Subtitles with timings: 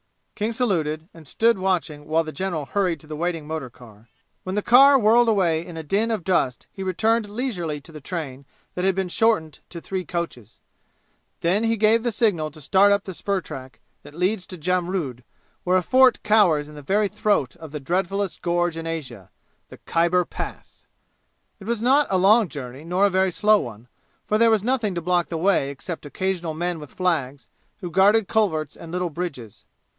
[0.33, 4.09] King saluted and stood watching while the general hurried to the waiting motor car.
[4.41, 8.01] When the car whirled away in a din of dust he returned leisurely to the
[8.01, 10.57] train that had been shortened to three coaches.
[11.41, 15.23] Then he gave the signal to start up the spur track, that leads to Jamrud,
[15.63, 19.29] where a fort cowers in the very throat of the dreadfulest gorge in Asia
[19.69, 20.87] the Khyber Pass.
[21.59, 23.87] It was not a long journey, nor a very slow one,
[24.25, 27.47] for there was nothing to block the way except occasional men with flags,
[27.81, 29.65] who guarded culverts and little bridges.